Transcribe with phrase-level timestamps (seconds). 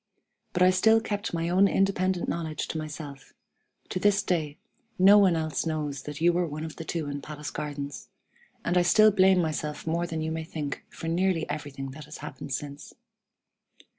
[0.53, 3.33] But I still kept my own independent knowledge to myself;
[3.89, 4.57] to this day,
[4.97, 8.09] no one else knows that you were one of the two in Palace Gardens;
[8.65, 12.17] and I still blame myself more than you may think for nearly everything that has
[12.17, 12.95] happened since.